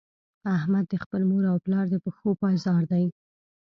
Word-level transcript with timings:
احمد 0.57 0.85
د 0.89 0.93
خپل 1.03 1.21
مور 1.29 1.43
او 1.51 1.57
پلار 1.65 1.85
د 1.89 1.95
پښو 2.03 2.29
پایزار 2.41 2.83
دی. 2.91 3.05